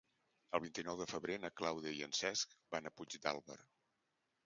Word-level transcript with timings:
El 0.57 0.63
vint-i-nou 0.63 0.97
de 1.01 1.07
febrer 1.11 1.37
na 1.45 1.53
Clàudia 1.61 1.93
i 1.99 2.03
en 2.09 2.19
Cesc 2.23 2.59
van 2.75 2.89
a 2.93 2.97
Puigdàlber. 2.99 3.63